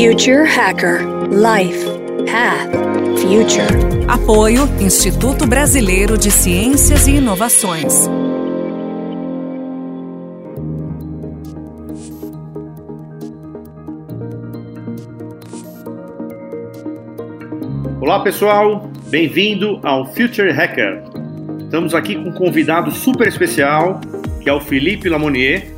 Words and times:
Future 0.00 0.44
Hacker 0.44 1.00
Life 1.28 1.84
Path 2.30 2.70
Future. 3.18 4.06
Apoio 4.06 4.62
Instituto 4.80 5.44
Brasileiro 5.44 6.16
de 6.16 6.30
Ciências 6.30 7.08
e 7.08 7.16
Inovações. 7.16 8.08
Olá 18.00 18.20
pessoal, 18.22 18.88
bem-vindo 19.08 19.80
ao 19.82 20.06
Future 20.14 20.52
Hacker. 20.52 21.02
Estamos 21.64 21.92
aqui 21.92 22.14
com 22.14 22.28
um 22.28 22.32
convidado 22.32 22.92
super 22.92 23.26
especial, 23.26 24.00
que 24.40 24.48
é 24.48 24.52
o 24.52 24.60
Felipe 24.60 25.08
Lamonier, 25.08 25.76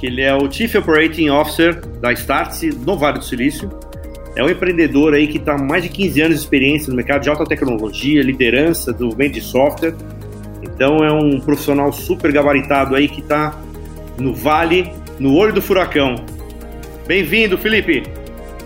que 0.00 0.06
ele 0.06 0.22
é 0.22 0.34
o 0.34 0.50
Chief 0.50 0.74
Operating 0.74 1.28
Officer 1.28 1.78
da 2.00 2.10
Startse 2.10 2.70
no 2.70 2.96
Vale 2.96 3.18
do 3.18 3.24
Silício. 3.24 3.68
É 4.34 4.42
um 4.42 4.48
empreendedor 4.48 5.12
aí 5.12 5.26
que 5.28 5.36
está 5.36 5.58
mais 5.58 5.82
de 5.82 5.90
15 5.90 6.22
anos 6.22 6.36
de 6.36 6.42
experiência 6.42 6.88
no 6.88 6.96
mercado 6.96 7.20
de 7.20 7.28
alta 7.28 7.44
tecnologia, 7.44 8.22
liderança, 8.22 8.92
desenvolvimento 8.92 9.34
de 9.34 9.42
software. 9.42 9.94
Então 10.62 11.04
é 11.04 11.12
um 11.12 11.38
profissional 11.38 11.92
super 11.92 12.32
gabaritado 12.32 12.94
aí 12.94 13.08
que 13.08 13.20
está 13.20 13.60
no 14.18 14.32
vale, 14.32 14.90
no 15.18 15.36
olho 15.36 15.52
do 15.52 15.60
furacão. 15.60 16.14
Bem-vindo, 17.06 17.58
Felipe! 17.58 18.02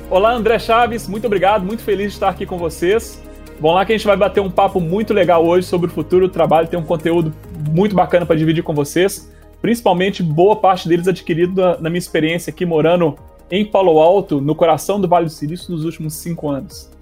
Olá, 0.08 0.32
André 0.34 0.60
Chaves, 0.60 1.08
muito 1.08 1.26
obrigado, 1.26 1.64
muito 1.64 1.82
feliz 1.82 2.08
de 2.08 2.12
estar 2.12 2.28
aqui 2.28 2.46
com 2.46 2.58
vocês. 2.58 3.20
Vamos 3.58 3.74
lá 3.74 3.84
que 3.84 3.92
a 3.92 3.96
gente 3.96 4.06
vai 4.06 4.16
bater 4.16 4.40
um 4.40 4.50
papo 4.50 4.80
muito 4.80 5.12
legal 5.12 5.44
hoje 5.44 5.66
sobre 5.66 5.90
o 5.90 5.92
futuro 5.92 6.28
do 6.28 6.32
trabalho, 6.32 6.68
tem 6.68 6.78
um 6.78 6.84
conteúdo 6.84 7.34
muito 7.70 7.96
bacana 7.96 8.24
para 8.24 8.36
dividir 8.36 8.62
com 8.62 8.72
vocês 8.72 9.33
principalmente 9.64 10.22
boa 10.22 10.56
parte 10.56 10.86
deles 10.86 11.08
adquirido 11.08 11.58
na, 11.58 11.80
na 11.80 11.88
minha 11.88 11.98
experiência 11.98 12.50
aqui 12.50 12.66
morando 12.66 13.18
em 13.50 13.64
Palo 13.64 13.98
Alto, 13.98 14.38
no 14.38 14.54
coração 14.54 15.00
do 15.00 15.08
Vale 15.08 15.24
do 15.24 15.32
Silício, 15.32 15.72
nos 15.72 15.86
últimos 15.86 16.12
cinco 16.16 16.50
anos. 16.50 16.92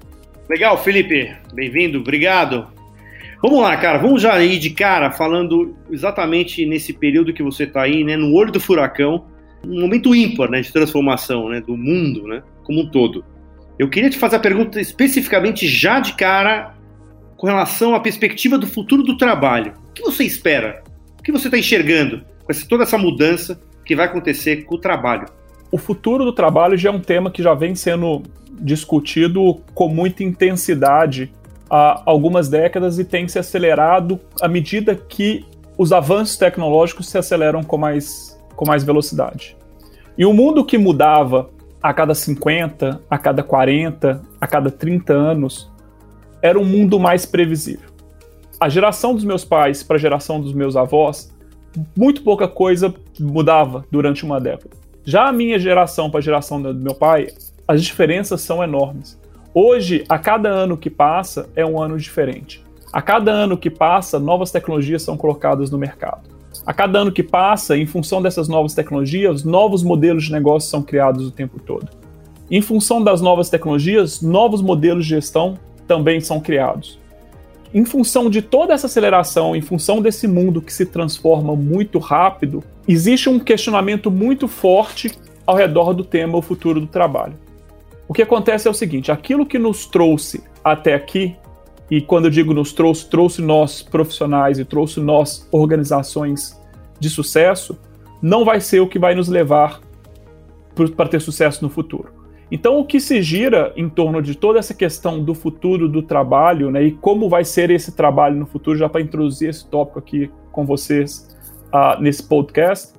Legal, 0.48 0.78
Felipe. 0.78 1.34
Bem-vindo, 1.52 1.98
obrigado. 1.98 2.68
Vamos 3.42 3.60
lá, 3.60 3.76
cara, 3.76 3.98
vamos 3.98 4.22
já 4.22 4.40
ir 4.40 4.60
de 4.60 4.70
cara 4.70 5.10
falando 5.10 5.74
exatamente 5.90 6.64
nesse 6.64 6.92
período 6.92 7.32
que 7.32 7.42
você 7.42 7.64
está 7.64 7.82
aí, 7.82 8.04
né, 8.04 8.16
no 8.16 8.32
olho 8.32 8.52
do 8.52 8.60
furacão, 8.60 9.24
um 9.66 9.80
momento 9.80 10.14
ímpar, 10.14 10.48
né, 10.48 10.60
de 10.60 10.72
transformação, 10.72 11.48
né, 11.48 11.60
do 11.60 11.76
mundo, 11.76 12.28
né, 12.28 12.44
como 12.62 12.82
um 12.82 12.86
todo. 12.88 13.24
Eu 13.76 13.90
queria 13.90 14.08
te 14.08 14.18
fazer 14.18 14.36
a 14.36 14.38
pergunta 14.38 14.80
especificamente 14.80 15.66
já 15.66 15.98
de 15.98 16.12
cara 16.12 16.76
com 17.36 17.48
relação 17.48 17.92
à 17.92 17.98
perspectiva 17.98 18.56
do 18.56 18.68
futuro 18.68 19.02
do 19.02 19.16
trabalho. 19.16 19.72
O 19.90 19.92
que 19.92 20.02
você 20.02 20.22
espera? 20.22 20.84
O 21.18 21.24
que 21.24 21.32
você 21.32 21.48
está 21.48 21.58
enxergando 21.58 22.30
com 22.46 22.68
toda 22.68 22.82
essa 22.84 22.98
mudança 22.98 23.60
que 23.84 23.96
vai 23.96 24.06
acontecer 24.06 24.64
com 24.64 24.74
o 24.74 24.78
trabalho. 24.78 25.26
O 25.70 25.78
futuro 25.78 26.24
do 26.24 26.32
trabalho 26.32 26.76
já 26.76 26.90
é 26.90 26.92
um 26.92 27.00
tema 27.00 27.30
que 27.30 27.42
já 27.42 27.54
vem 27.54 27.74
sendo 27.74 28.22
discutido 28.50 29.60
com 29.74 29.88
muita 29.88 30.22
intensidade 30.22 31.32
há 31.70 32.02
algumas 32.04 32.48
décadas 32.48 32.98
e 32.98 33.04
tem 33.04 33.26
se 33.26 33.38
acelerado 33.38 34.20
à 34.40 34.46
medida 34.46 34.94
que 34.94 35.44
os 35.78 35.92
avanços 35.92 36.36
tecnológicos 36.36 37.08
se 37.08 37.16
aceleram 37.16 37.62
com 37.62 37.78
mais, 37.78 38.38
com 38.54 38.66
mais 38.66 38.84
velocidade. 38.84 39.56
E 40.16 40.26
o 40.26 40.32
mundo 40.34 40.64
que 40.64 40.76
mudava 40.76 41.48
a 41.82 41.92
cada 41.94 42.14
50, 42.14 43.00
a 43.08 43.18
cada 43.18 43.42
40, 43.42 44.22
a 44.38 44.46
cada 44.46 44.70
30 44.70 45.12
anos, 45.14 45.70
era 46.42 46.58
um 46.58 46.64
mundo 46.64 47.00
mais 47.00 47.24
previsível. 47.24 47.88
A 48.60 48.68
geração 48.68 49.14
dos 49.14 49.24
meus 49.24 49.44
pais 49.44 49.82
para 49.82 49.96
a 49.96 49.98
geração 49.98 50.40
dos 50.40 50.52
meus 50.52 50.76
avós 50.76 51.31
muito 51.96 52.22
pouca 52.22 52.46
coisa 52.48 52.94
mudava 53.18 53.84
durante 53.90 54.24
uma 54.24 54.40
década. 54.40 54.76
Já 55.04 55.28
a 55.28 55.32
minha 55.32 55.58
geração 55.58 56.10
para 56.10 56.18
a 56.18 56.22
geração 56.22 56.60
do 56.60 56.74
meu 56.74 56.94
pai, 56.94 57.28
as 57.66 57.82
diferenças 57.82 58.40
são 58.40 58.62
enormes. 58.62 59.18
Hoje, 59.54 60.04
a 60.08 60.18
cada 60.18 60.48
ano 60.48 60.76
que 60.76 60.88
passa, 60.88 61.48
é 61.56 61.64
um 61.64 61.80
ano 61.80 61.98
diferente. 61.98 62.64
A 62.92 63.02
cada 63.02 63.32
ano 63.32 63.56
que 63.56 63.70
passa, 63.70 64.18
novas 64.18 64.50
tecnologias 64.50 65.02
são 65.02 65.16
colocadas 65.16 65.70
no 65.70 65.78
mercado. 65.78 66.30
A 66.64 66.72
cada 66.72 67.00
ano 67.00 67.10
que 67.10 67.22
passa, 67.22 67.76
em 67.76 67.86
função 67.86 68.22
dessas 68.22 68.48
novas 68.48 68.74
tecnologias, 68.74 69.44
novos 69.44 69.82
modelos 69.82 70.24
de 70.24 70.32
negócio 70.32 70.70
são 70.70 70.82
criados 70.82 71.26
o 71.26 71.30
tempo 71.30 71.58
todo. 71.58 71.88
Em 72.50 72.60
função 72.60 73.02
das 73.02 73.20
novas 73.20 73.48
tecnologias, 73.48 74.20
novos 74.20 74.62
modelos 74.62 75.04
de 75.04 75.10
gestão 75.10 75.58
também 75.86 76.20
são 76.20 76.38
criados 76.38 77.01
em 77.74 77.84
função 77.84 78.28
de 78.28 78.42
toda 78.42 78.74
essa 78.74 78.86
aceleração, 78.86 79.56
em 79.56 79.62
função 79.62 80.02
desse 80.02 80.28
mundo 80.28 80.60
que 80.60 80.72
se 80.72 80.84
transforma 80.84 81.56
muito 81.56 81.98
rápido, 81.98 82.62
existe 82.86 83.28
um 83.28 83.38
questionamento 83.38 84.10
muito 84.10 84.46
forte 84.46 85.10
ao 85.46 85.56
redor 85.56 85.94
do 85.94 86.04
tema 86.04 86.36
o 86.36 86.42
futuro 86.42 86.80
do 86.80 86.86
trabalho. 86.86 87.34
O 88.06 88.12
que 88.12 88.22
acontece 88.22 88.68
é 88.68 88.70
o 88.70 88.74
seguinte: 88.74 89.10
aquilo 89.10 89.46
que 89.46 89.58
nos 89.58 89.86
trouxe 89.86 90.42
até 90.62 90.94
aqui, 90.94 91.34
e 91.90 92.00
quando 92.00 92.26
eu 92.26 92.30
digo 92.30 92.52
nos 92.52 92.72
trouxe, 92.72 93.08
trouxe 93.08 93.40
nós 93.40 93.82
profissionais 93.82 94.58
e 94.58 94.64
trouxe 94.64 95.00
nós 95.00 95.48
organizações 95.50 96.60
de 97.00 97.08
sucesso, 97.08 97.78
não 98.20 98.44
vai 98.44 98.60
ser 98.60 98.80
o 98.80 98.86
que 98.86 98.98
vai 98.98 99.14
nos 99.14 99.28
levar 99.28 99.80
para 100.96 101.08
ter 101.08 101.20
sucesso 101.20 101.62
no 101.62 101.70
futuro. 101.70 102.21
Então, 102.54 102.78
o 102.78 102.84
que 102.84 103.00
se 103.00 103.22
gira 103.22 103.72
em 103.76 103.88
torno 103.88 104.20
de 104.20 104.34
toda 104.34 104.58
essa 104.58 104.74
questão 104.74 105.24
do 105.24 105.34
futuro 105.34 105.88
do 105.88 106.02
trabalho, 106.02 106.70
né, 106.70 106.82
e 106.82 106.92
como 106.92 107.26
vai 107.26 107.46
ser 107.46 107.70
esse 107.70 107.96
trabalho 107.96 108.36
no 108.36 108.44
futuro, 108.44 108.76
já 108.76 108.90
para 108.90 109.00
introduzir 109.00 109.48
esse 109.48 109.66
tópico 109.66 109.98
aqui 109.98 110.30
com 110.52 110.66
vocês 110.66 111.34
uh, 111.68 111.98
nesse 111.98 112.22
podcast, 112.22 112.92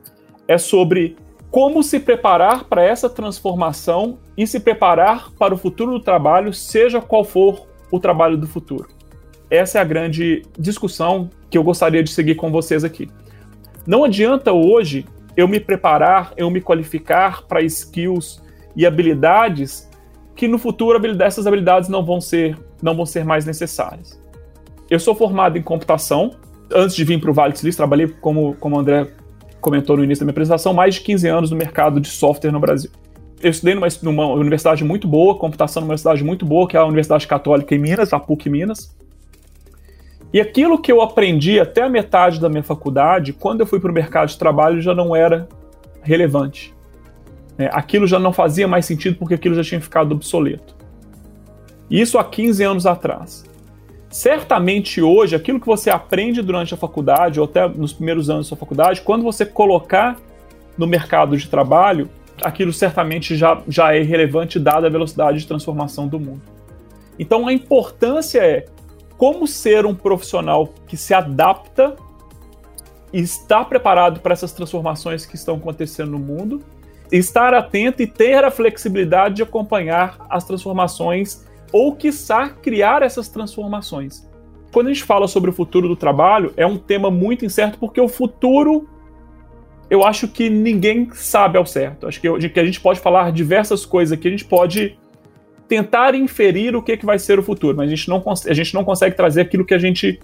é 0.47 0.58
sobre 0.58 1.16
como 1.52 1.84
se 1.84 2.00
preparar 2.00 2.63
para 2.63 2.84
essa 2.84 3.08
transformação 3.08 4.18
e 4.36 4.47
se 4.47 4.59
preparar 4.59 5.30
para 5.38 5.53
o 5.53 5.58
futuro 5.58 5.92
do 5.92 6.00
trabalho, 6.00 6.52
seja 6.52 7.00
qual 7.00 7.24
for 7.24 7.68
o 7.92 8.00
trabalho 8.00 8.36
do 8.36 8.47
futuro. 8.47 8.88
Essa 9.52 9.78
é 9.78 9.81
a 9.81 9.86
grande 9.86 10.42
discussão 10.58 11.30
que 11.52 11.59
eu 11.59 11.63
gostaria 11.63 12.02
de 12.02 12.09
seguir 12.09 12.34
com 12.34 12.52
vocês 12.52 12.84
aqui. 12.84 13.08
Não 13.86 14.03
adianta 14.03 14.52
hoje 14.52 15.06
eu 15.38 15.47
me 15.47 15.59
preparar, 15.59 16.34
eu 16.36 16.50
me 16.50 16.59
qualificar 16.59 17.44
para 17.44 17.62
skills 17.62 18.42
e 18.75 18.85
habilidades 18.85 19.89
que 20.35 20.47
no 20.47 20.57
futuro 20.57 21.00
essas 21.22 21.45
habilidades 21.45 21.89
não 21.89 22.03
vão 22.03 22.19
ser, 22.19 22.57
não 22.81 22.95
vão 22.95 23.06
ser 23.06 23.23
mais 23.23 23.45
necessárias. 23.45 24.19
Eu 24.89 25.00
sou 25.00 25.16
formado 25.16 25.57
em 25.57 25.61
computação. 25.61 26.31
Antes 26.73 26.95
de 26.95 27.03
vir 27.03 27.19
para 27.19 27.29
o 27.29 27.33
Vale 27.33 27.53
do 27.53 27.59
Silício, 27.59 27.78
trabalhei, 27.78 28.07
como, 28.07 28.56
como 28.56 28.75
o 28.75 28.79
André 28.79 29.07
comentou 29.62 29.95
no 29.95 30.03
início 30.03 30.22
da 30.22 30.25
minha 30.25 30.33
apresentação, 30.33 30.73
mais 30.73 30.95
de 30.95 31.01
15 31.01 31.28
anos 31.28 31.51
no 31.51 31.57
mercado 31.57 32.00
de 32.00 32.07
software 32.07 32.51
no 32.51 32.59
Brasil. 32.59 32.91
Eu 33.41 33.51
estudei 33.51 33.75
numa, 33.75 33.88
numa 34.01 34.28
universidade 34.33 34.83
muito 34.83 35.07
boa, 35.07 35.38
computação 35.38 35.81
numa 35.81 35.91
universidade 35.91 36.23
muito 36.23 36.45
boa, 36.45 36.67
que 36.67 36.75
é 36.75 36.79
a 36.79 36.85
Universidade 36.85 37.28
Católica 37.28 37.75
em 37.75 37.79
Minas, 37.79 38.12
a 38.13 38.19
PUC 38.19 38.50
Minas. 38.50 38.95
E 40.33 40.41
aquilo 40.41 40.81
que 40.81 40.91
eu 40.91 41.01
aprendi 41.01 41.59
até 41.59 41.83
a 41.83 41.89
metade 41.89 42.39
da 42.39 42.50
minha 42.50 42.63
faculdade, 42.63 43.33
quando 43.33 43.59
eu 43.59 43.67
fui 43.67 43.79
para 43.79 43.91
o 43.91 43.94
mercado 43.94 44.29
de 44.29 44.38
trabalho, 44.38 44.81
já 44.81 44.95
não 44.95 45.16
era 45.16 45.47
relevante. 46.01 46.73
É, 47.58 47.69
aquilo 47.72 48.08
já 48.08 48.18
não 48.18 48.34
fazia 48.34 48.68
mais 48.68 48.86
sentido 48.86 49.18
porque 49.18 49.36
aquilo 49.36 49.56
já 49.56 49.64
tinha 49.64 49.80
ficado 49.80 50.14
obsoleto. 50.14 50.75
Isso 51.90 52.18
há 52.18 52.24
15 52.24 52.64
anos 52.64 52.86
atrás. 52.86 53.44
Certamente 54.09 55.02
hoje, 55.02 55.36
aquilo 55.36 55.59
que 55.59 55.66
você 55.66 55.90
aprende 55.90 56.42
durante 56.42 56.74
a 56.74 56.78
faculdade, 56.78 57.40
ou 57.40 57.46
até 57.46 57.68
nos 57.68 57.94
primeiros 57.94 58.30
anos 58.30 58.46
da 58.46 58.50
sua 58.50 58.58
faculdade, 58.58 59.02
quando 59.02 59.24
você 59.24 59.46
colocar 59.46 60.18
no 60.78 60.88
mercado 60.88 61.38
de 61.38 61.47
trabalho, 61.47 62.09
aquilo 62.42 62.74
certamente 62.74 63.36
já, 63.36 63.62
já 63.68 63.94
é 63.94 64.02
irrelevante 64.02 64.59
dada 64.59 64.88
a 64.88 64.90
velocidade 64.90 65.40
de 65.40 65.47
transformação 65.47 66.08
do 66.08 66.19
mundo. 66.19 66.42
Então 67.18 67.47
a 67.47 67.53
importância 67.53 68.40
é 68.40 68.66
como 69.18 69.47
ser 69.47 69.86
um 69.86 69.94
profissional 69.94 70.74
que 70.88 70.97
se 70.97 71.13
adapta 71.13 71.96
e 73.12 73.19
está 73.19 73.63
preparado 73.63 74.19
para 74.19 74.34
essas 74.34 74.52
transformações 74.52 75.25
que 75.25 75.36
estão 75.36 75.56
acontecendo 75.56 76.12
no 76.12 76.19
mundo 76.19 76.62
estar 77.18 77.53
atento 77.53 78.01
e 78.01 78.07
ter 78.07 78.44
a 78.44 78.50
flexibilidade 78.50 79.35
de 79.35 79.44
acompanhar 79.44 80.18
as 80.30 80.44
transformações 80.44 81.45
ou, 81.71 81.95
quiçá, 81.95 82.50
criar 82.50 83.04
essas 83.04 83.30
transformações. 83.30 84.27
Quando 84.71 84.88
a 84.88 84.94
gente 84.94 85.04
fala 85.04 85.27
sobre 85.27 85.51
o 85.51 85.54
futuro 85.54 85.88
do 85.88 85.95
trabalho, 85.95 86.51
é 86.57 86.65
um 86.65 86.77
tema 86.77 87.12
muito 87.12 87.45
incerto 87.45 87.77
porque 87.77 88.01
o 88.01 88.07
futuro 88.07 88.89
eu 89.89 90.04
acho 90.04 90.27
que 90.27 90.50
ninguém 90.50 91.07
sabe 91.13 91.56
ao 91.56 91.68
certo. 91.68 92.07
Acho 92.07 92.19
que, 92.19 92.50
que 92.50 92.60
a 92.60 92.65
gente 92.65 92.81
pode 92.81 93.00
falar 93.00 93.31
diversas 93.31 93.86
coisas 93.86 94.18
aqui, 94.18 94.27
a 94.27 94.31
gente 94.31 94.45
pode 94.45 94.98
tentar 95.68 96.15
inferir 96.15 96.75
o 96.75 96.81
que, 96.81 96.98
que 96.98 97.06
vai 97.06 97.19
ser 97.19 97.38
o 97.38 97.44
futuro, 97.44 97.77
mas 97.77 97.88
a 97.88 97.95
gente, 97.95 98.10
não, 98.10 98.24
a 98.48 98.54
gente 98.54 98.74
não 98.74 98.83
consegue 98.83 99.15
trazer 99.15 99.42
aquilo 99.42 99.63
que 99.63 99.74
a 99.74 99.77
gente. 99.77 100.19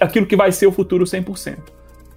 aquilo 0.00 0.26
que 0.26 0.34
vai 0.34 0.50
ser 0.50 0.66
o 0.66 0.72
futuro 0.72 1.04
100%. 1.04 1.58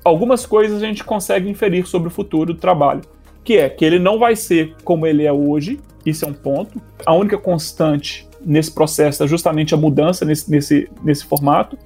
Algumas 0.03 0.47
coisas 0.47 0.81
a 0.81 0.85
gente 0.85 1.03
consegue 1.03 1.47
inferir 1.47 1.85
sobre 1.85 2.07
o 2.07 2.11
futuro 2.11 2.53
do 2.53 2.59
trabalho 2.59 3.01
que 3.47 3.55
é 3.55 3.69
que 3.69 3.85
ele 3.85 3.97
não 3.97 4.19
vai 4.19 4.35
ser 4.35 4.75
como 4.83 5.07
ele 5.07 5.23
é 5.23 5.31
hoje, 5.31 5.79
isso 6.05 6.25
é 6.25 6.27
um 6.27 6.33
ponto. 6.33 6.81
A 7.05 7.13
única 7.13 7.37
constante 7.37 8.27
nesse 8.45 8.69
processo 8.69 9.23
é 9.23 9.27
justamente 9.27 9.73
a 9.73 9.77
mudança 9.77 10.25
nesse, 10.25 10.51
nesse, 10.51 10.89
nesse 11.01 11.23
formato, 11.23 11.77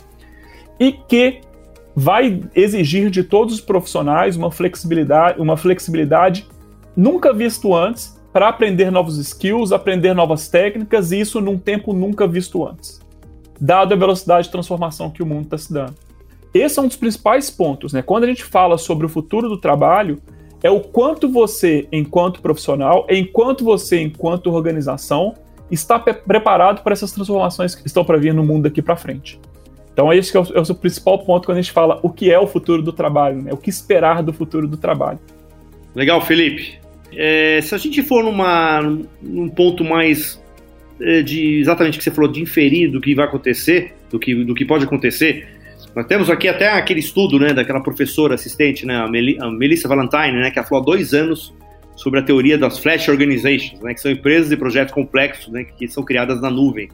e 0.80 0.92
que 0.92 1.42
vai 1.96 2.42
exigir 2.56 3.12
de 3.12 3.24
todos 3.24 3.54
os 3.54 3.62
profissionais 3.62 4.36
uma 4.36 4.50
flexibilidade, 4.50 5.40
uma 5.40 5.56
flexibilidade 5.56 6.48
nunca 6.96 7.32
visto 7.32 7.76
antes 7.76 8.20
para 8.34 8.50
aprender 8.50 8.90
novos 8.90 9.20
skills, 9.20 9.72
aprender 9.72 10.16
novas 10.16 10.50
técnicas, 10.50 11.12
e 11.12 11.20
isso 11.20 11.40
num 11.40 11.60
tempo 11.60 11.94
nunca 11.94 12.26
visto 12.26 12.68
antes, 12.68 13.00
dado 13.60 13.94
a 13.94 13.98
velocidade 13.98 14.48
de 14.48 14.52
transformação 14.52 15.12
que 15.12 15.22
o 15.22 15.28
mundo 15.28 15.44
está 15.44 15.60
se 15.60 15.72
dando. 15.72 15.94
Esse 16.56 16.80
é 16.80 16.82
um 16.82 16.88
dos 16.88 16.98
principais 16.98 17.52
pontos, 17.52 17.94
né? 17.94 18.02
Quando 18.02 18.24
a 18.24 18.28
gente 18.28 18.44
fala 18.44 18.80
sobre 18.80 19.06
o 19.06 19.10
futuro 19.10 19.48
do 19.48 19.60
trabalho, 19.60 20.20
é 20.64 20.70
o 20.70 20.80
quanto 20.80 21.30
você, 21.30 21.88
enquanto 21.92 22.42
profissional, 22.42 23.08
enquanto 23.10 23.64
você, 23.64 24.00
enquanto 24.00 24.52
organização, 24.52 25.34
está 25.70 25.98
preparado 25.98 26.84
para 26.84 26.94
essas 26.94 27.12
transformações 27.12 27.74
que 27.74 27.88
estão 27.88 28.04
para 28.04 28.18
vir 28.18 28.34
no 28.34 28.44
mundo 28.44 28.64
daqui 28.64 28.82
para 28.82 28.96
frente. 28.96 29.40
Então, 29.94 30.12
esse 30.12 30.36
é 30.36 30.40
o, 30.40 30.44
é 30.54 30.60
o 30.60 30.76
principal 30.76 31.20
ponto 31.20 31.46
quando 31.46 31.58
a 31.58 31.62
gente 31.62 31.72
fala 31.72 32.00
o 32.04 32.10
que 32.10 32.32
é 32.32 32.40
o 32.40 32.48
futuro 32.48 32.82
do 32.82 32.94
trabalho, 32.94 33.42
né? 33.42 33.52
o 33.54 33.58
que 33.58 33.70
esperar 33.70 34.22
do 34.24 34.32
futuro 34.32 34.68
do 34.68 34.78
trabalho. 34.78 35.20
Legal, 35.96 36.22
Felipe. 36.22 36.80
É, 37.14 37.60
se 37.62 37.76
a 37.76 37.78
gente 37.78 38.02
for 38.02 38.24
numa, 38.24 38.82
num 39.22 39.50
ponto 39.50 39.84
mais 39.84 40.42
é, 41.00 41.22
de 41.22 41.60
exatamente 41.60 41.96
o 41.96 41.98
que 41.98 42.04
você 42.04 42.12
falou, 42.12 42.32
de 42.32 42.42
inferir 42.42 42.90
do 42.90 43.02
que 43.02 43.14
vai 43.14 43.26
acontecer, 43.26 43.94
do 44.10 44.18
que, 44.18 44.34
do 44.46 44.54
que 44.54 44.64
pode 44.64 44.86
acontecer, 44.86 45.48
nós 45.96 46.06
temos 46.06 46.30
aqui 46.30 46.48
até 46.48 46.70
aquele 46.70 47.00
estudo 47.00 47.38
né, 47.38 47.54
daquela 47.54 47.82
professora 47.82 48.36
assistente, 48.36 48.86
né, 48.86 48.96
a, 48.96 49.08
Mel 49.08 49.24
a 49.40 49.52
Melissa 49.52 49.88
Valentine, 49.88 50.40
né, 50.40 50.50
que 50.50 50.58
ela 50.58 50.68
falou 50.68 50.82
há 50.82 50.86
dois 50.86 51.14
anos 51.14 51.54
sobre 51.96 52.20
a 52.20 52.24
teoria 52.24 52.58
das 52.58 52.80
Flash 52.80 53.10
Organizations, 53.10 53.82
né, 53.82 53.94
que 53.94 54.00
são 54.00 54.12
empresas 54.12 54.52
e 54.52 54.58
projetos 54.58 54.94
complexos 54.94 55.52
né, 55.52 55.66
que 55.66 55.88
são 55.88 56.04
criadas 56.04 56.42
na 56.42 56.50
nuvem. 56.50 56.90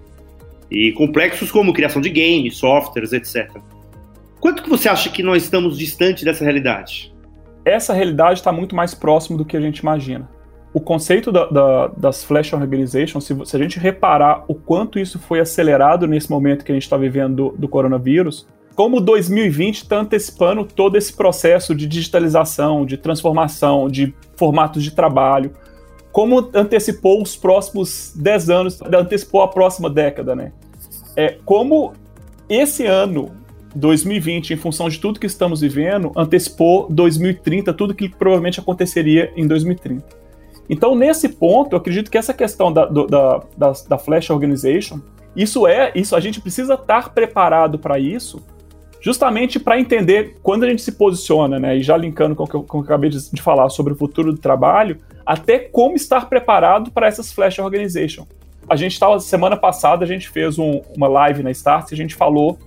E 0.69 0.91
complexos 0.93 1.51
como 1.51 1.73
criação 1.73 2.01
de 2.01 2.09
games, 2.09 2.57
softwares, 2.57 3.13
etc. 3.13 3.49
Quanto 4.39 4.63
que 4.63 4.69
você 4.69 4.89
acha 4.89 5.09
que 5.09 5.23
nós 5.23 5.43
estamos 5.43 5.77
distante 5.77 6.25
dessa 6.25 6.43
realidade? 6.43 7.13
Essa 7.63 7.93
realidade 7.93 8.39
está 8.39 8.51
muito 8.51 8.75
mais 8.75 8.93
próximo 8.93 9.37
do 9.37 9.45
que 9.45 9.55
a 9.55 9.61
gente 9.61 9.79
imagina. 9.79 10.29
O 10.73 10.81
conceito 10.81 11.31
da, 11.31 11.45
da, 11.45 11.87
das 11.97 12.23
Flash 12.23 12.53
Organizations, 12.53 13.23
se, 13.23 13.45
se, 13.45 13.55
a 13.55 13.59
gente 13.59 13.79
reparar 13.79 14.43
o 14.47 14.53
quanto 14.53 14.99
isso 14.99 15.17
foi 15.17 15.39
acelerado 15.39 16.05
nesse 16.05 16.29
momento 16.29 16.65
que 16.65 16.71
a 16.71 16.75
gente 16.75 16.83
está 16.83 16.97
vivendo 16.97 17.35
do, 17.35 17.57
do 17.57 17.67
coronavírus, 17.67 18.47
como 18.77 19.01
2020 19.01 19.77
está 19.77 19.97
antecipando 20.01 20.63
todo 20.63 20.99
esse 20.99 21.11
processo 21.11 21.73
de 21.73 21.87
digitalização, 21.87 22.85
de 22.85 22.95
transformação, 22.95 23.89
de 23.89 24.13
formatos 24.35 24.83
de 24.83 24.91
trabalho, 24.91 25.51
como 26.11 26.47
antecipou 26.53 27.19
os 27.19 27.35
próximos 27.35 28.13
10 28.15 28.49
anos, 28.51 28.79
antecipou 28.83 29.41
a 29.41 29.47
próxima 29.47 29.89
década, 29.89 30.35
né? 30.35 30.51
É, 31.15 31.39
como 31.43 31.93
esse 32.47 32.85
ano, 32.85 33.31
2020, 33.75 34.53
em 34.53 34.57
função 34.57 34.87
de 34.89 34.99
tudo 34.99 35.19
que 35.19 35.25
estamos 35.25 35.61
vivendo, 35.61 36.11
antecipou 36.15 36.87
2030, 36.87 37.73
tudo 37.73 37.95
que 37.95 38.07
provavelmente 38.07 38.59
aconteceria 38.59 39.33
em 39.35 39.47
2030. 39.47 40.05
Então, 40.69 40.93
nesse 40.93 41.29
ponto, 41.29 41.73
eu 41.73 41.79
acredito 41.79 42.11
que 42.11 42.17
essa 42.17 42.33
questão 42.33 42.71
da, 42.71 42.85
da, 42.85 43.41
da, 43.57 43.73
da 43.89 43.97
Flash 43.97 44.29
Organization, 44.29 44.99
isso 45.35 45.65
é, 45.65 45.91
isso 45.95 46.15
a 46.15 46.19
gente 46.19 46.39
precisa 46.39 46.75
estar 46.75 47.09
preparado 47.09 47.79
para 47.79 47.97
isso, 47.97 48.39
justamente 49.07 49.57
para 49.57 49.79
entender 49.79 50.35
quando 50.43 50.65
a 50.65 50.69
gente 50.69 50.81
se 50.81 50.91
posiciona, 50.91 51.57
né? 51.57 51.77
E 51.77 51.81
já 51.81 51.95
linkando 51.95 52.35
com 52.35 52.43
o 52.43 52.47
que 52.47 52.55
eu, 52.55 52.63
com 52.63 52.79
o 52.79 52.81
que 52.83 52.89
eu 52.89 52.93
acabei 52.93 53.09
de, 53.09 53.31
de 53.31 53.41
falar 53.41 53.69
sobre 53.69 53.93
o 53.93 53.95
futuro 53.95 54.33
do 54.33 54.37
trabalho, 54.37 54.97
até 55.25 55.59
como 55.59 55.95
estar 55.95 56.27
preparado 56.27 56.91
para 56.91 57.07
essas 57.07 57.31
Flash 57.31 57.57
Organization. 57.57 58.27
A 58.69 58.75
gente 58.75 58.91
estava, 58.91 59.17
semana 59.21 59.55
passada, 59.55 60.03
a 60.03 60.07
gente 60.07 60.27
fez 60.27 60.59
um, 60.59 60.81
uma 60.93 61.07
live 61.07 61.41
na 61.41 61.51
Start 61.51 61.89
e 61.89 61.93
a 61.93 61.97
gente 61.97 62.15
falou 62.15 62.59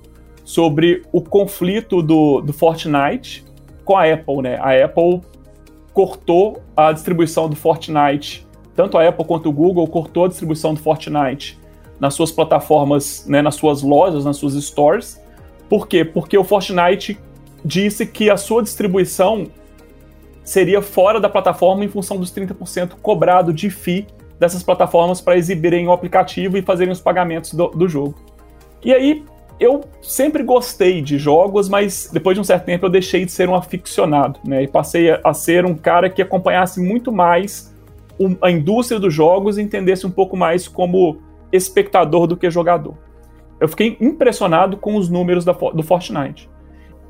sobre 0.43 1.03
o 1.13 1.21
conflito 1.21 2.01
do, 2.01 2.41
do 2.41 2.55
Fortnite 2.55 3.45
com 3.85 3.95
a 3.95 4.11
Apple, 4.11 4.41
né? 4.41 4.57
A 4.63 4.83
Apple 4.83 5.21
cortou 5.93 6.63
a 6.75 6.91
distribuição 6.91 7.51
do 7.51 7.55
Fortnite, 7.55 8.47
tanto 8.75 8.97
a 8.97 9.07
Apple 9.07 9.27
quanto 9.27 9.51
o 9.51 9.53
Google 9.53 9.87
cortou 9.87 10.25
a 10.25 10.29
distribuição 10.29 10.73
do 10.73 10.81
Fortnite 10.81 11.61
nas 12.01 12.15
suas 12.15 12.33
plataformas, 12.33 13.27
né, 13.27 13.43
nas 13.43 13.57
suas 13.57 13.83
lojas, 13.83 14.25
nas 14.25 14.39
suas 14.39 14.55
stores. 14.55 15.20
Por 15.71 15.87
quê? 15.87 16.05
Porque 16.05 16.37
o 16.37 16.43
Fortnite 16.43 17.17
disse 17.65 18.05
que 18.05 18.29
a 18.29 18.37
sua 18.37 18.61
distribuição 18.61 19.47
seria 20.43 20.83
fora 20.83 21.21
da 21.21 21.29
plataforma 21.29 21.85
em 21.85 21.89
função 21.89 22.19
dos 22.19 22.33
30% 22.33 22.95
cobrado 23.01 23.53
de 23.53 23.71
FII 23.71 24.09
dessas 24.37 24.65
plataformas 24.65 25.21
para 25.21 25.37
exibirem 25.37 25.87
o 25.87 25.93
aplicativo 25.93 26.57
e 26.57 26.63
fazerem 26.63 26.91
os 26.91 27.01
pagamentos 27.01 27.55
do, 27.55 27.69
do 27.69 27.89
jogo. 27.89 28.17
E 28.85 28.93
aí, 28.93 29.25
eu 29.61 29.85
sempre 30.03 30.43
gostei 30.43 31.01
de 31.01 31.19
jogos, 31.19 31.69
mas 31.69 32.11
depois 32.13 32.35
de 32.35 32.41
um 32.41 32.45
certo 32.45 32.65
tempo 32.65 32.87
eu 32.87 32.91
deixei 32.91 33.25
de 33.25 33.31
ser 33.31 33.49
um 33.49 33.55
aficionado, 33.55 34.41
né? 34.45 34.65
E 34.65 34.67
passei 34.67 35.11
a, 35.11 35.21
a 35.23 35.33
ser 35.33 35.65
um 35.65 35.77
cara 35.77 36.11
que 36.11 36.21
acompanhasse 36.21 36.81
muito 36.81 37.13
mais 37.13 37.73
a 38.43 38.51
indústria 38.51 38.99
dos 38.99 39.15
jogos 39.15 39.57
e 39.57 39.63
entendesse 39.63 40.05
um 40.05 40.11
pouco 40.11 40.37
mais 40.37 40.67
como 40.67 41.19
espectador 41.53 42.27
do 42.27 42.37
que 42.37 42.51
jogador. 42.51 42.97
Eu 43.61 43.69
fiquei 43.69 43.97
impressionado 44.01 44.77
com 44.77 44.97
os 44.97 45.09
números 45.09 45.45
da, 45.45 45.53
do 45.53 45.83
Fortnite 45.83 46.49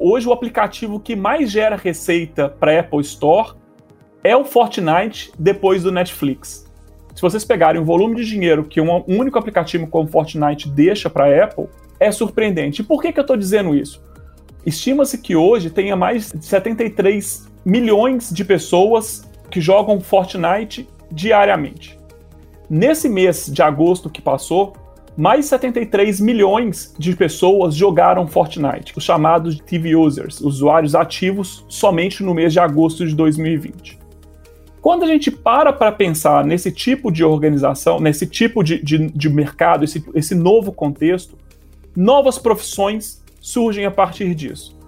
hoje 0.01 0.27
o 0.27 0.33
aplicativo 0.33 0.99
que 0.99 1.15
mais 1.15 1.51
gera 1.51 1.77
receita 1.77 2.49
para 2.49 2.81
Apple 2.81 3.03
Store 3.03 3.53
é 4.25 4.35
o 4.35 4.45
Fortnite 4.45 5.31
depois 5.39 5.83
do 5.83 5.93
Netflix. 5.93 6.67
Se 7.15 7.21
vocês 7.21 7.45
pegarem 7.45 7.83
o 7.83 7.85
volume 7.85 8.17
de 8.17 8.25
dinheiro 8.25 8.65
que 8.65 8.81
um 8.81 9.05
único 9.07 9.39
aplicativo 9.39 9.87
como 9.87 10.09
Fortnite 10.09 10.71
deixa 10.71 11.11
para 11.11 11.27
a 11.27 11.45
Apple, 11.45 11.67
é 11.99 12.11
surpreendente. 12.11 12.81
E 12.81 12.85
por 12.85 13.03
que, 13.03 13.13
que 13.13 13.21
eu 13.21 13.23
estou 13.23 13.37
dizendo 13.37 13.75
isso? 13.75 14.03
Estima-se 14.65 15.19
que 15.19 15.37
hoje 15.37 15.69
tenha 15.69 15.95
mais 15.95 16.31
de 16.33 16.45
73 16.45 17.51
milhões 17.65 18.31
de 18.31 18.45
pessoas 18.45 19.29
que 19.51 19.61
jogam 19.61 20.01
Fortnite 20.01 20.89
diariamente. 21.13 21.99
Nesse 22.69 23.09
mês 23.09 23.51
de 23.53 23.61
agosto 23.61 24.09
que 24.09 24.23
passou, 24.23 24.75
mais 25.17 25.47
73 25.47 26.21
milhões 26.21 26.95
de 26.99 27.15
pessoas 27.15 27.75
jogaram 27.75 28.27
Fortnite, 28.27 28.93
os 28.97 29.05
chamados 29.05 29.59
TV 29.59 29.95
users, 29.97 30.41
usuários 30.41 30.95
ativos, 30.95 31.65
somente 31.69 32.23
no 32.23 32.35
mês 32.35 32.53
de 32.53 32.61
agosto 32.61 33.07
de 33.07 33.15
2020. 33.15 33.99
Quando 34.81 35.03
a 35.03 35.07
gente 35.07 35.31
para 35.31 35.73
para 35.73 35.93
pensar 35.93 36.45
nesse 36.45 36.73
tipo 36.73 37.13
de 37.13 37.23
organização, 37.23 38.01
nesse 38.01 38.27
tipo 38.27 38.63
de, 38.63 38.83
de, 38.83 39.09
de 39.09 39.29
mercado, 39.29 39.85
esse, 39.85 40.03
esse 40.15 40.35
novo 40.35 40.73
contexto, 40.73 41.37
novas 41.95 42.39
profissões 42.39 43.23
surgem 43.41 43.85
a 43.85 43.91
partir 43.91 44.35
disso. 44.35 44.79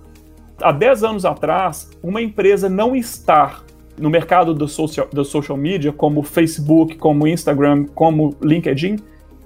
Há 0.62 0.72
10 0.72 1.04
anos 1.04 1.24
atrás, 1.24 1.90
uma 2.02 2.22
empresa 2.22 2.68
não 2.68 2.96
estar 2.96 3.64
no 3.98 4.08
mercado 4.08 4.54
do 4.54 4.66
social, 4.66 5.08
do 5.12 5.24
social 5.24 5.58
media, 5.58 5.92
como 5.92 6.22
Facebook, 6.22 6.96
como 6.96 7.26
Instagram, 7.26 7.84
como 7.94 8.34
LinkedIn, 8.40 8.96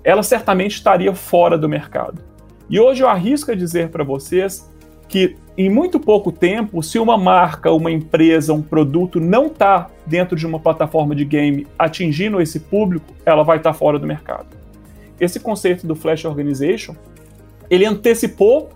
ela 0.06 0.22
certamente 0.22 0.76
estaria 0.76 1.12
fora 1.12 1.58
do 1.58 1.68
mercado. 1.68 2.22
E 2.70 2.78
hoje 2.78 3.02
eu 3.02 3.08
arrisco 3.08 3.50
a 3.50 3.56
dizer 3.56 3.88
para 3.88 4.04
vocês 4.04 4.70
que 5.08 5.34
em 5.58 5.68
muito 5.68 5.98
pouco 5.98 6.30
tempo, 6.30 6.80
se 6.80 6.96
uma 6.96 7.18
marca, 7.18 7.72
uma 7.72 7.90
empresa, 7.90 8.52
um 8.52 8.62
produto 8.62 9.18
não 9.18 9.46
está 9.46 9.90
dentro 10.06 10.36
de 10.36 10.46
uma 10.46 10.60
plataforma 10.60 11.12
de 11.12 11.24
game 11.24 11.66
atingindo 11.76 12.40
esse 12.40 12.60
público, 12.60 13.12
ela 13.24 13.42
vai 13.42 13.56
estar 13.56 13.72
tá 13.72 13.76
fora 13.76 13.98
do 13.98 14.06
mercado. 14.06 14.46
Esse 15.18 15.40
conceito 15.40 15.84
do 15.88 15.96
Flash 15.96 16.24
Organization, 16.24 16.94
ele 17.68 17.84
antecipou 17.84 18.70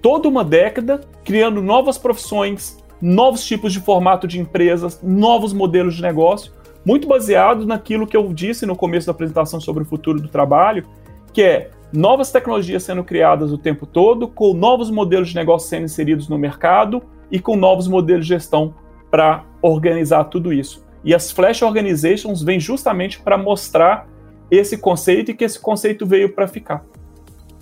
toda 0.00 0.26
uma 0.26 0.42
década, 0.42 1.02
criando 1.22 1.60
novas 1.60 1.98
profissões, 1.98 2.78
novos 3.00 3.44
tipos 3.44 3.74
de 3.74 3.80
formato 3.80 4.26
de 4.26 4.40
empresas, 4.40 5.00
novos 5.02 5.52
modelos 5.52 5.96
de 5.96 6.02
negócio, 6.02 6.50
muito 6.84 7.06
baseado 7.06 7.66
naquilo 7.66 8.06
que 8.06 8.16
eu 8.16 8.32
disse 8.32 8.66
no 8.66 8.76
começo 8.76 9.06
da 9.06 9.12
apresentação 9.12 9.60
sobre 9.60 9.82
o 9.82 9.86
futuro 9.86 10.20
do 10.20 10.28
trabalho, 10.28 10.84
que 11.32 11.42
é 11.42 11.70
novas 11.92 12.30
tecnologias 12.30 12.82
sendo 12.82 13.04
criadas 13.04 13.52
o 13.52 13.58
tempo 13.58 13.86
todo, 13.86 14.26
com 14.26 14.54
novos 14.54 14.90
modelos 14.90 15.28
de 15.28 15.34
negócio 15.34 15.68
sendo 15.68 15.84
inseridos 15.84 16.28
no 16.28 16.38
mercado 16.38 17.02
e 17.30 17.38
com 17.38 17.56
novos 17.56 17.86
modelos 17.86 18.26
de 18.26 18.30
gestão 18.30 18.74
para 19.10 19.44
organizar 19.60 20.24
tudo 20.24 20.52
isso. 20.52 20.84
E 21.04 21.14
as 21.14 21.30
Flash 21.30 21.62
Organizations 21.62 22.42
vêm 22.42 22.58
justamente 22.58 23.20
para 23.20 23.36
mostrar 23.36 24.06
esse 24.50 24.78
conceito 24.78 25.30
e 25.30 25.34
que 25.34 25.44
esse 25.44 25.58
conceito 25.60 26.06
veio 26.06 26.32
para 26.32 26.46
ficar. 26.46 26.84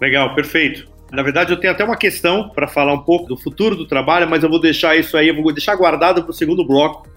Legal, 0.00 0.34
perfeito. 0.34 0.88
Na 1.10 1.22
verdade, 1.22 1.52
eu 1.52 1.58
tenho 1.58 1.72
até 1.72 1.84
uma 1.84 1.96
questão 1.96 2.50
para 2.50 2.68
falar 2.68 2.94
um 2.94 3.02
pouco 3.02 3.26
do 3.26 3.36
futuro 3.36 3.74
do 3.74 3.86
trabalho, 3.86 4.28
mas 4.28 4.44
eu 4.44 4.50
vou 4.50 4.60
deixar 4.60 4.96
isso 4.96 5.16
aí, 5.16 5.28
eu 5.28 5.42
vou 5.42 5.52
deixar 5.52 5.74
guardado 5.74 6.22
para 6.22 6.30
o 6.30 6.34
segundo 6.34 6.64
bloco, 6.64 7.08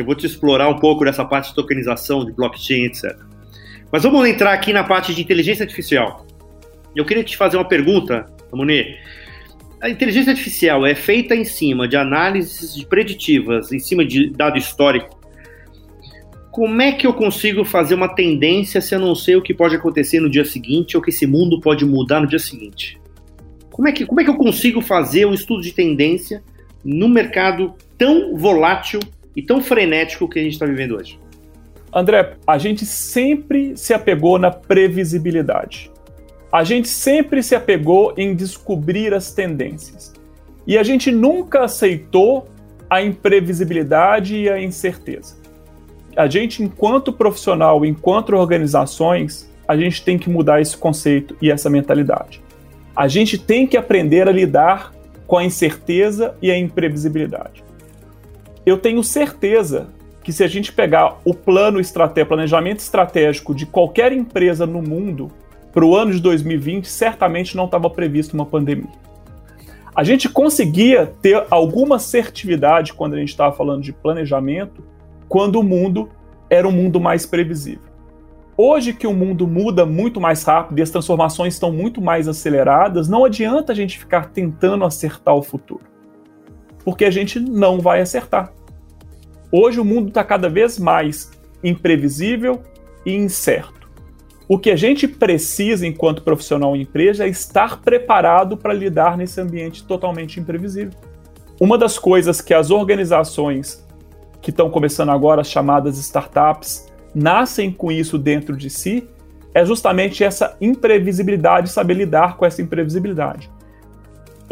eu 0.00 0.04
vou 0.04 0.14
te 0.14 0.26
explorar 0.26 0.68
um 0.68 0.78
pouco 0.78 1.04
dessa 1.04 1.24
parte 1.24 1.50
de 1.50 1.54
tokenização, 1.54 2.24
de 2.24 2.32
blockchain, 2.32 2.84
etc. 2.84 3.16
Mas 3.92 4.02
vamos 4.02 4.26
entrar 4.28 4.52
aqui 4.52 4.72
na 4.72 4.84
parte 4.84 5.14
de 5.14 5.20
inteligência 5.20 5.62
artificial. 5.64 6.26
Eu 6.94 7.04
queria 7.04 7.22
te 7.22 7.36
fazer 7.36 7.56
uma 7.56 7.68
pergunta, 7.68 8.26
Amonet. 8.52 8.96
A 9.80 9.88
inteligência 9.88 10.32
artificial 10.32 10.84
é 10.86 10.94
feita 10.94 11.34
em 11.34 11.44
cima 11.44 11.88
de 11.88 11.96
análises 11.96 12.82
preditivas, 12.84 13.72
em 13.72 13.78
cima 13.78 14.04
de 14.04 14.30
dado 14.30 14.58
histórico. 14.58 15.18
Como 16.50 16.82
é 16.82 16.92
que 16.92 17.06
eu 17.06 17.14
consigo 17.14 17.64
fazer 17.64 17.94
uma 17.94 18.14
tendência 18.14 18.80
se 18.80 18.94
eu 18.94 18.98
não 18.98 19.14
sei 19.14 19.36
o 19.36 19.42
que 19.42 19.54
pode 19.54 19.76
acontecer 19.76 20.20
no 20.20 20.28
dia 20.28 20.44
seguinte 20.44 20.96
ou 20.96 21.02
que 21.02 21.10
esse 21.10 21.26
mundo 21.26 21.60
pode 21.60 21.84
mudar 21.84 22.20
no 22.20 22.26
dia 22.26 22.38
seguinte? 22.38 23.00
Como 23.70 23.88
é 23.88 23.92
que, 23.92 24.04
como 24.04 24.20
é 24.20 24.24
que 24.24 24.30
eu 24.30 24.36
consigo 24.36 24.80
fazer 24.80 25.26
um 25.26 25.32
estudo 25.32 25.62
de 25.62 25.72
tendência 25.72 26.42
no 26.84 27.08
mercado 27.08 27.74
tão 27.96 28.36
volátil 28.36 29.00
e 29.36 29.42
tão 29.42 29.62
frenético 29.62 30.28
que 30.28 30.38
a 30.38 30.42
gente 30.42 30.52
está 30.52 30.66
vivendo 30.66 30.96
hoje? 30.96 31.18
André, 31.92 32.36
a 32.46 32.56
gente 32.58 32.86
sempre 32.86 33.76
se 33.76 33.92
apegou 33.92 34.38
na 34.38 34.50
previsibilidade. 34.50 35.90
A 36.52 36.64
gente 36.64 36.88
sempre 36.88 37.42
se 37.42 37.54
apegou 37.54 38.14
em 38.16 38.34
descobrir 38.34 39.14
as 39.14 39.32
tendências. 39.32 40.12
E 40.66 40.76
a 40.78 40.82
gente 40.82 41.10
nunca 41.10 41.64
aceitou 41.64 42.48
a 42.88 43.02
imprevisibilidade 43.02 44.36
e 44.36 44.48
a 44.48 44.60
incerteza. 44.60 45.36
A 46.16 46.26
gente, 46.26 46.62
enquanto 46.62 47.12
profissional, 47.12 47.84
enquanto 47.84 48.34
organizações, 48.34 49.48
a 49.66 49.76
gente 49.76 50.04
tem 50.04 50.18
que 50.18 50.28
mudar 50.28 50.60
esse 50.60 50.76
conceito 50.76 51.36
e 51.40 51.50
essa 51.50 51.70
mentalidade. 51.70 52.42
A 52.94 53.06
gente 53.06 53.38
tem 53.38 53.66
que 53.66 53.76
aprender 53.76 54.28
a 54.28 54.32
lidar 54.32 54.92
com 55.26 55.38
a 55.38 55.44
incerteza 55.44 56.34
e 56.42 56.50
a 56.50 56.58
imprevisibilidade. 56.58 57.62
Eu 58.64 58.76
tenho 58.76 59.02
certeza 59.02 59.88
que 60.22 60.32
se 60.32 60.44
a 60.44 60.48
gente 60.48 60.72
pegar 60.72 61.18
o 61.24 61.32
plano 61.32 61.80
estratégico, 61.80 62.28
planejamento 62.28 62.80
estratégico 62.80 63.54
de 63.54 63.64
qualquer 63.64 64.12
empresa 64.12 64.66
no 64.66 64.82
mundo 64.82 65.30
para 65.72 65.84
o 65.84 65.96
ano 65.96 66.12
de 66.12 66.20
2020, 66.20 66.86
certamente 66.86 67.56
não 67.56 67.64
estava 67.64 67.88
previsto 67.88 68.34
uma 68.34 68.44
pandemia. 68.44 68.90
A 69.94 70.04
gente 70.04 70.28
conseguia 70.28 71.12
ter 71.20 71.44
alguma 71.50 71.96
assertividade 71.96 72.92
quando 72.92 73.14
a 73.14 73.18
gente 73.18 73.30
estava 73.30 73.54
falando 73.54 73.82
de 73.82 73.92
planejamento, 73.92 74.84
quando 75.28 75.56
o 75.56 75.62
mundo 75.62 76.08
era 76.48 76.68
um 76.68 76.72
mundo 76.72 77.00
mais 77.00 77.24
previsível. 77.24 77.90
Hoje 78.56 78.92
que 78.92 79.06
o 79.06 79.14
mundo 79.14 79.48
muda 79.48 79.86
muito 79.86 80.20
mais 80.20 80.44
rápido 80.44 80.78
e 80.78 80.82
as 80.82 80.90
transformações 80.90 81.54
estão 81.54 81.72
muito 81.72 82.00
mais 82.02 82.28
aceleradas, 82.28 83.08
não 83.08 83.24
adianta 83.24 83.72
a 83.72 83.74
gente 83.74 83.98
ficar 83.98 84.30
tentando 84.30 84.84
acertar 84.84 85.34
o 85.34 85.42
futuro. 85.42 85.89
Porque 86.84 87.04
a 87.04 87.10
gente 87.10 87.38
não 87.38 87.80
vai 87.80 88.00
acertar. 88.00 88.52
Hoje 89.52 89.80
o 89.80 89.84
mundo 89.84 90.08
está 90.08 90.22
cada 90.22 90.48
vez 90.48 90.78
mais 90.78 91.30
imprevisível 91.62 92.62
e 93.04 93.14
incerto. 93.14 93.88
O 94.48 94.58
que 94.58 94.70
a 94.70 94.76
gente 94.76 95.06
precisa 95.06 95.86
enquanto 95.86 96.22
profissional 96.22 96.74
em 96.74 96.82
empresa 96.82 97.24
é 97.24 97.28
estar 97.28 97.80
preparado 97.80 98.56
para 98.56 98.72
lidar 98.72 99.16
nesse 99.16 99.40
ambiente 99.40 99.84
totalmente 99.84 100.40
imprevisível. 100.40 100.92
Uma 101.60 101.78
das 101.78 101.98
coisas 101.98 102.40
que 102.40 102.54
as 102.54 102.70
organizações 102.70 103.86
que 104.40 104.50
estão 104.50 104.70
começando 104.70 105.10
agora, 105.10 105.42
as 105.42 105.48
chamadas 105.48 105.98
startups, 105.98 106.88
nascem 107.14 107.70
com 107.70 107.92
isso 107.92 108.18
dentro 108.18 108.56
de 108.56 108.70
si, 108.70 109.06
é 109.52 109.64
justamente 109.64 110.24
essa 110.24 110.56
imprevisibilidade, 110.60 111.70
saber 111.70 111.94
lidar 111.94 112.36
com 112.36 112.46
essa 112.46 112.62
imprevisibilidade. 112.62 113.50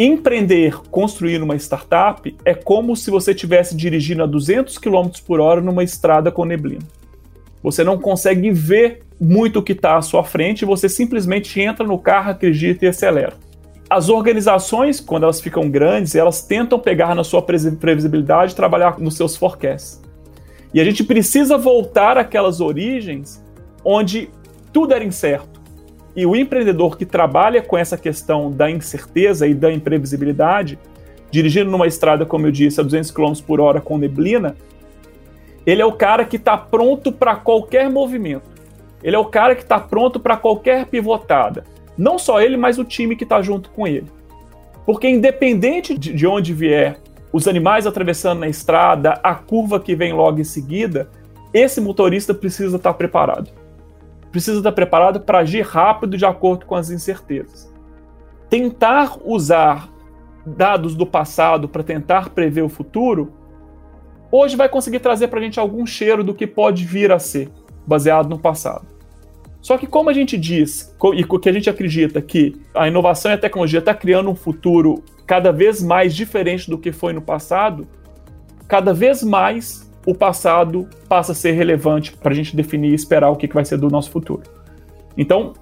Empreender, 0.01 0.77
construir 0.93 1.43
uma 1.43 1.57
startup 1.57 2.33
é 2.45 2.55
como 2.55 2.95
se 2.95 3.11
você 3.11 3.33
estivesse 3.33 3.75
dirigindo 3.75 4.23
a 4.23 4.27
200 4.27 4.79
km 4.79 5.09
por 5.27 5.41
hora 5.41 5.61
numa 5.61 5.83
estrada 5.83 6.31
com 6.31 6.45
neblina. 6.45 6.87
Você 7.65 7.83
não 7.83 7.99
consegue 7.99 8.53
ver 8.53 9.03
muito 9.21 9.59
o 9.59 9.63
que 9.63 9.73
está 9.73 9.97
à 9.97 10.03
sua 10.03 10.23
frente, 10.23 10.65
você 10.65 10.89
simplesmente 10.89 11.61
entra 11.61 11.85
no 11.85 11.99
carro, 11.99 12.31
acredita 12.31 12.85
e 12.85 12.89
acelera. 12.89 13.35
As 13.91 14.09
organizações, 14.09 15.01
quando 15.01 15.25
elas 15.25 15.41
ficam 15.41 15.69
grandes, 15.69 16.15
elas 16.15 16.43
tentam 16.43 16.79
pegar 16.79 17.17
na 17.17 17.25
sua 17.25 17.43
previsibilidade 17.43 18.53
e 18.53 18.57
trabalhar 18.57 19.01
nos 19.01 19.17
seus 19.17 19.37
forecasts. 19.37 20.01
E 20.73 20.81
a 20.81 20.85
gente 20.85 21.03
precisa 21.03 21.59
voltar 21.59 22.17
àquelas 22.17 22.61
origens 22.61 23.43
onde 23.85 24.31
tudo 24.73 24.95
era 24.95 25.03
incerto 25.03 25.58
e 26.19 26.27
o 26.27 26.35
empreendedor 26.35 26.99
que 26.99 27.07
trabalha 27.07 27.63
com 27.63 27.79
essa 27.79 27.97
questão 27.97 28.51
da 28.51 28.69
incerteza 28.69 29.47
e 29.47 29.55
da 29.55 29.73
imprevisibilidade, 29.73 30.77
dirigindo 31.31 31.71
numa 31.71 31.87
estrada, 31.87 32.27
como 32.27 32.45
eu 32.45 32.51
disse, 32.51 32.81
a 32.81 32.83
200 32.83 33.13
km 33.13 33.35
por 33.47 33.61
hora 33.61 33.81
com 33.81 33.97
neblina, 33.97 34.57
ele 35.65 35.81
é 35.81 35.87
o 35.87 35.93
cara 35.93 36.25
que 36.25 36.35
está 36.35 36.59
pronto 36.59 37.13
para 37.13 37.37
qualquer 37.37 37.89
movimento. 37.89 38.51
Ele 39.01 39.15
é 39.15 39.19
o 39.19 39.27
cara 39.27 39.55
que 39.55 39.63
está 39.63 39.79
pronto 39.79 40.19
para 40.19 40.37
qualquer 40.37 40.87
pivotada. 40.87 41.63
Não 41.97 42.19
só 42.19 42.41
ele, 42.41 42.57
mas 42.57 42.81
o 42.81 42.85
time 42.85 43.15
que 43.15 43.23
está 43.23 43.41
junto 43.41 43.71
com 43.71 43.87
ele. 43.87 44.07
Porque 44.85 45.09
independente 45.09 45.97
de 45.97 46.27
onde 46.27 46.53
vier 46.53 46.99
os 47.33 47.47
animais 47.47 47.87
atravessando 47.87 48.41
na 48.41 48.49
estrada, 48.49 49.21
a 49.23 49.37
curva 49.37 49.79
que 49.79 49.95
vem 49.95 50.13
logo 50.13 50.41
em 50.41 50.45
seguida, 50.45 51.09
esse 51.55 51.81
motorista 51.81 52.35
precisa 52.35 52.75
estar 52.77 52.91
tá 52.91 52.99
preparado 52.99 53.58
precisa 54.31 54.59
estar 54.59 54.73
preparado 54.73 55.21
para 55.21 55.39
agir 55.39 55.65
rápido 55.65 56.17
de 56.17 56.25
acordo 56.25 56.67
com 56.67 56.75
as 56.75 56.91
incertezas. 56.91 57.73
Tentar 58.49 59.19
usar 59.25 59.89
dados 60.47 60.95
do 60.95 61.07
passado 61.07 61.69
para 61.69 61.83
tentar 61.83 62.31
prever 62.31 62.63
o 62.63 62.69
futuro, 62.69 63.33
hoje 64.31 64.57
vai 64.57 64.69
conseguir 64.69 65.01
trazer 65.01 65.29
para 65.29 65.41
a 65.41 65.43
gente 65.43 65.61
algum 65.61 65.85
cheiro 65.87 66.25
do 66.25 66.35
que 66.35 66.47
pode 66.47 66.85
vir 66.85 67.13
a 67.13 67.19
ser, 67.19 67.51
baseado 67.87 68.29
no 68.29 68.39
passado. 68.39 68.87
Só 69.61 69.77
que 69.77 69.87
como 69.87 70.09
a 70.09 70.13
gente 70.13 70.39
diz, 70.39 70.95
e 71.15 71.25
que 71.25 71.49
a 71.49 71.53
gente 71.53 71.69
acredita 71.69 72.23
que 72.23 72.57
a 72.75 72.89
inovação 72.89 73.31
e 73.31 73.35
a 73.35 73.39
tecnologia 73.39 73.81
está 73.81 73.93
criando 73.93 74.31
um 74.31 74.35
futuro 74.35 75.03
cada 75.27 75.53
vez 75.53 75.83
mais 75.83 76.15
diferente 76.15 76.71
do 76.71 76.79
que 76.79 76.93
foi 76.93 77.13
no 77.13 77.21
passado, 77.21 77.87
cada 78.67 78.95
vez 78.95 79.23
mais 79.23 79.88
o 80.07 80.15
passado 80.15 80.89
passa 81.09 81.33
a 81.33 81.35
ser 81.35 81.53
relevante 81.53 82.13
para 82.17 82.33
a 82.33 82.35
gente 82.35 82.57
definir 82.57 82.93
e 82.93 82.95
esperar 82.95 83.31
o 83.31 83.37
que, 83.37 83.47
vai 83.47 83.65
ser 83.65 83.79
do 83.79 83.89
nosso 83.89 84.11
futuro. 84.11 84.43
Então, 85.17 85.55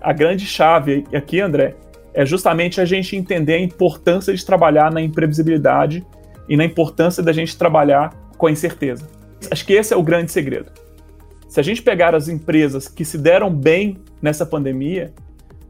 a 0.00 0.12
grande 0.12 0.46
chave 0.46 1.04
aqui, 1.14 1.40
André, 1.40 1.74
é 2.12 2.24
justamente 2.24 2.80
a 2.80 2.84
gente 2.84 3.16
entender 3.16 3.54
a 3.54 3.60
importância 3.60 4.34
de 4.34 4.44
trabalhar 4.44 4.92
na 4.92 5.00
imprevisibilidade 5.00 6.04
e 6.48 6.56
na 6.56 6.64
importância 6.64 7.22
da 7.22 7.32
gente 7.32 7.56
trabalhar 7.56 8.12
com 8.36 8.46
a 8.46 8.50
incerteza. 8.50 9.08
Acho 9.50 9.64
que 9.64 9.72
esse 9.72 9.94
é 9.94 9.96
o 9.96 10.02
grande 10.02 10.30
segredo. 10.30 10.70
Se 11.48 11.60
a 11.60 11.62
gente 11.62 11.82
pegar 11.82 12.14
as 12.14 12.28
empresas 12.28 12.88
que 12.88 13.04
se 13.04 13.16
deram 13.16 13.50
bem 13.50 13.98
nessa 14.20 14.44
pandemia, 14.44 15.12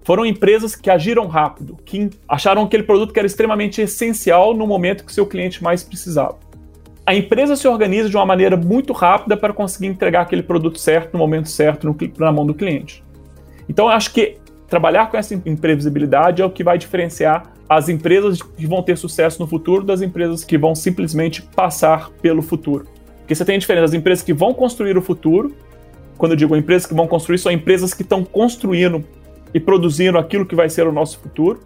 foram 0.03 0.27
empresas 0.27 0.75
que 0.75 0.91
agiram 0.91 1.27
rápido, 1.27 1.77
que 1.85 2.11
acharam 2.29 2.63
aquele 2.63 2.83
produto 2.83 3.13
que 3.13 3.19
era 3.19 3.27
extremamente 3.27 3.81
essencial 3.81 4.55
no 4.55 4.67
momento 4.67 5.05
que 5.05 5.11
o 5.11 5.15
seu 5.15 5.27
cliente 5.27 5.63
mais 5.63 5.83
precisava 5.83 6.44
a 7.07 7.15
empresa 7.15 7.55
se 7.55 7.69
organiza 7.69 8.09
de 8.09 8.17
uma 8.17 8.25
maneira 8.25 8.57
muito 8.57 8.93
rápida 8.93 9.37
para 9.37 9.53
conseguir 9.53 9.89
entregar 9.89 10.23
aquele 10.23 10.43
produto 10.43 10.79
certo 10.79 11.13
no 11.13 11.19
momento 11.19 11.49
certo 11.49 11.87
no, 11.87 11.97
na 12.19 12.33
mão 12.33 12.47
do 12.47 12.55
cliente. 12.55 13.05
Então, 13.69 13.89
acho 13.89 14.13
que 14.13 14.39
trabalhar 14.69 15.11
com 15.11 15.17
essa 15.17 15.35
imprevisibilidade 15.35 16.41
é 16.41 16.45
o 16.45 16.51
que 16.51 16.65
vai 16.65 16.79
diferenciar 16.79 17.53
as 17.69 17.89
empresas 17.89 18.43
que 18.43 18.67
vão 18.67 18.83
ter 18.83 18.97
sucesso 18.97 19.41
no 19.41 19.47
futuro 19.47 19.85
das 19.85 20.01
empresas 20.01 20.45
que 20.45 20.57
vão 20.57 20.75
simplesmente 20.75 21.43
passar 21.43 22.11
pelo 22.23 22.43
futuro. 22.43 22.87
Porque 23.19 23.35
você 23.35 23.45
tem 23.45 23.57
a 23.57 23.59
diferença 23.59 23.87
das 23.87 23.95
empresas 23.95 24.25
que 24.25 24.33
vão 24.33 24.55
construir 24.55 24.97
o 24.97 25.03
futuro. 25.03 25.55
Quando 26.17 26.33
eu 26.33 26.37
digo 26.37 26.57
empresas 26.57 26.87
que 26.87 26.95
vão 26.95 27.07
construir, 27.07 27.39
são 27.39 27.51
empresas 27.53 27.93
que 27.93 28.03
estão 28.03 28.25
construindo 28.25 29.05
e 29.53 29.61
produzindo 29.61 30.19
aquilo 30.19 30.45
que 30.45 30.55
vai 30.55 30.69
ser 30.69 30.87
o 30.87 30.93
nosso 30.93 31.19
futuro. 31.19 31.61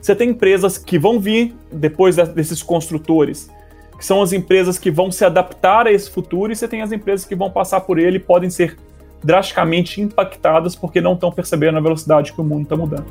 Você 0.00 0.14
tem 0.14 0.30
empresas 0.30 0.76
que 0.76 0.98
vão 0.98 1.18
vir 1.18 1.54
depois 1.72 2.16
desses 2.16 2.62
construtores 2.62 3.50
que 3.98 4.04
são 4.04 4.22
as 4.22 4.32
empresas 4.32 4.78
que 4.78 4.90
vão 4.90 5.10
se 5.10 5.24
adaptar 5.24 5.86
a 5.86 5.92
esse 5.92 6.10
futuro, 6.10 6.52
e 6.52 6.56
você 6.56 6.68
tem 6.68 6.82
as 6.82 6.92
empresas 6.92 7.26
que 7.26 7.34
vão 7.34 7.50
passar 7.50 7.80
por 7.80 7.98
ele 7.98 8.16
e 8.16 8.20
podem 8.20 8.50
ser 8.50 8.76
drasticamente 9.22 10.00
impactadas 10.00 10.76
porque 10.76 11.00
não 11.00 11.14
estão 11.14 11.32
percebendo 11.32 11.78
a 11.78 11.80
velocidade 11.80 12.32
que 12.32 12.40
o 12.40 12.44
mundo 12.44 12.64
está 12.64 12.76
mudando. 12.76 13.06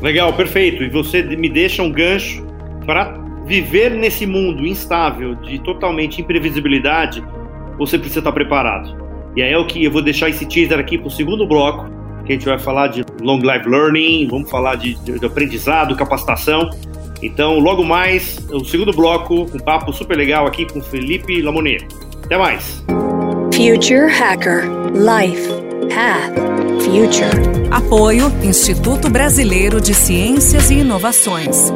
Legal, 0.00 0.32
perfeito. 0.32 0.82
E 0.82 0.88
você 0.88 1.22
me 1.22 1.48
deixa 1.48 1.82
um 1.82 1.92
gancho 1.92 2.44
para 2.86 3.22
viver 3.46 3.90
nesse 3.90 4.26
mundo 4.26 4.66
instável 4.66 5.34
de 5.34 5.58
totalmente 5.60 6.20
imprevisibilidade, 6.20 7.22
você 7.78 7.98
precisa 7.98 8.20
estar 8.20 8.32
preparado. 8.32 8.96
E 9.36 9.42
aí 9.42 9.52
é 9.52 9.58
o 9.58 9.66
que 9.66 9.84
eu 9.84 9.90
vou 9.90 10.02
deixar 10.02 10.28
esse 10.28 10.46
teaser 10.46 10.78
aqui 10.78 10.98
para 10.98 11.08
o 11.08 11.10
segundo 11.10 11.46
bloco, 11.46 11.86
que 12.24 12.32
a 12.32 12.34
gente 12.36 12.44
vai 12.44 12.58
falar 12.58 12.88
de 12.88 13.04
long 13.20 13.38
life 13.38 13.68
learning, 13.68 14.28
vamos 14.28 14.50
falar 14.50 14.76
de, 14.76 14.94
de, 14.94 15.24
aprendizado, 15.24 15.96
capacitação. 15.96 16.70
Então, 17.22 17.58
logo 17.58 17.84
mais, 17.84 18.38
o 18.50 18.64
segundo 18.64 18.92
bloco, 18.92 19.42
um 19.54 19.58
papo 19.58 19.92
super 19.92 20.16
legal 20.16 20.46
aqui 20.46 20.66
com 20.66 20.82
Felipe 20.82 21.40
Lamonier. 21.40 21.86
Até 22.24 22.36
mais! 22.36 22.84
Future 23.54 24.10
Hacker 24.10 24.64
Life 24.92 25.48
Path 25.94 26.34
Future. 26.82 27.70
Apoio 27.70 28.26
Instituto 28.42 29.08
Brasileiro 29.08 29.80
de 29.80 29.94
Ciências 29.94 30.70
e 30.70 30.78
Inovações. 30.78 31.70